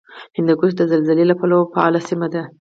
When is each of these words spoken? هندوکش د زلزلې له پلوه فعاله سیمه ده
هندوکش 0.37 0.71
د 0.75 0.81
زلزلې 0.91 1.25
له 1.27 1.35
پلوه 1.41 1.69
فعاله 1.71 1.99
سیمه 2.09 2.27
ده 2.33 2.43